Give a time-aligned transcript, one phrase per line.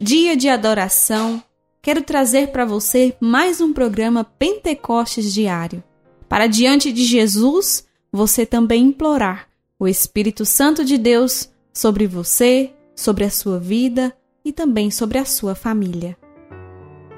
[0.00, 1.42] dia de adoração,
[1.80, 5.82] quero trazer para você mais um programa Pentecostes diário.
[6.28, 13.24] Para diante de Jesus, você também implorar o Espírito Santo de Deus sobre você, sobre
[13.24, 14.14] a sua vida
[14.44, 16.16] e também sobre a sua família.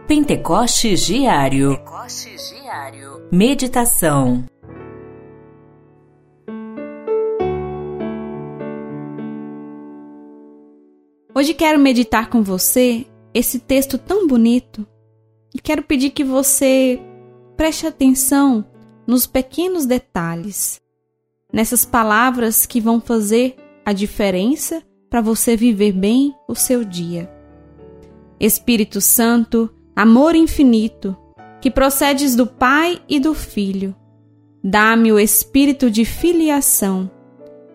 [0.06, 1.76] Pentecostes diário.
[1.76, 3.28] Pentecostes diário.
[3.30, 4.44] Meditação.
[11.38, 14.84] Hoje quero meditar com você esse texto tão bonito
[15.54, 17.00] e quero pedir que você
[17.56, 18.66] preste atenção
[19.06, 20.80] nos pequenos detalhes,
[21.52, 23.54] nessas palavras que vão fazer
[23.86, 27.30] a diferença para você viver bem o seu dia.
[28.40, 31.16] Espírito Santo, amor infinito,
[31.60, 33.94] que procedes do Pai e do Filho,
[34.60, 37.08] dá-me o espírito de filiação.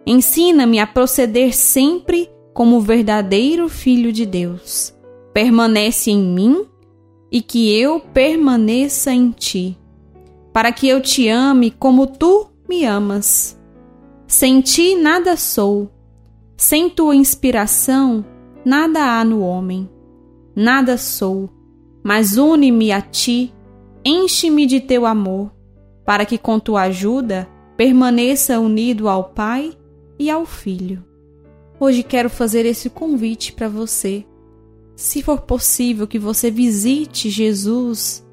[0.05, 4.93] Ensina-me a proceder sempre como verdadeiro Filho de Deus.
[5.33, 6.65] Permanece em mim
[7.31, 9.77] e que eu permaneça em ti,
[10.51, 13.59] para que eu te ame como tu me amas.
[14.27, 15.89] Sem ti nada sou,
[16.55, 18.23] sem tua inspiração
[18.65, 19.89] nada há no homem.
[20.55, 21.49] Nada sou,
[22.03, 23.53] mas une-me a ti,
[24.05, 25.51] enche-me de teu amor,
[26.05, 29.73] para que com tua ajuda permaneça unido ao Pai
[30.19, 31.03] e ao Filho.
[31.79, 34.25] Hoje quero fazer esse convite para você.
[34.95, 38.25] Se for possível que você visite Jesus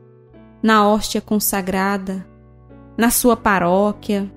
[0.62, 2.26] na hóstia consagrada,
[2.96, 4.30] na sua paróquia,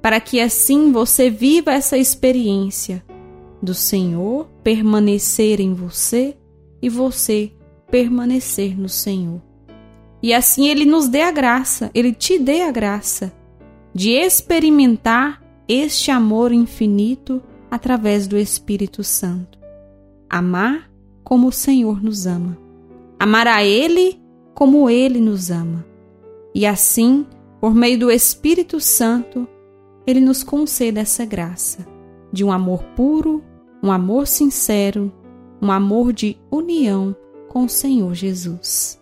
[0.00, 3.04] para que assim você viva essa experiência
[3.62, 6.36] do Senhor permanecer em você
[6.80, 7.52] e você
[7.90, 9.42] permanecer no Senhor.
[10.22, 13.32] E assim ele nos dê a graça, ele te dê a graça
[13.94, 19.58] de experimentar este amor infinito através do Espírito Santo.
[20.28, 20.90] Amar
[21.22, 22.58] como o Senhor nos ama.
[23.18, 24.20] Amar a Ele
[24.54, 25.84] como Ele nos ama.
[26.54, 27.26] E assim,
[27.60, 29.46] por meio do Espírito Santo,
[30.06, 31.86] Ele nos concede essa graça
[32.32, 33.42] de um amor puro,
[33.82, 35.12] um amor sincero,
[35.62, 37.14] um amor de união
[37.48, 38.98] com o Senhor Jesus.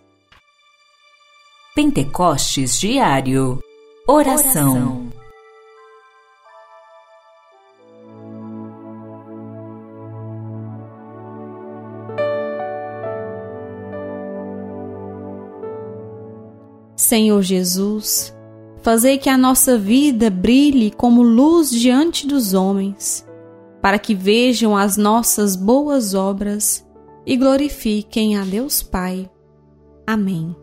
[1.75, 3.61] Pentecostes Diário
[4.07, 4.71] Oração.
[4.71, 5.08] Oração.
[16.99, 18.35] Senhor Jesus,
[18.81, 23.25] fazei que a nossa vida brilhe como luz diante dos homens,
[23.81, 26.85] para que vejam as nossas boas obras
[27.25, 29.31] e glorifiquem a Deus Pai.
[30.05, 30.53] Amém.